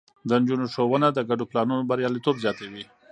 [0.27, 2.83] د نجونو ښوونه د ګډو پلانونو برياليتوب زياتوي.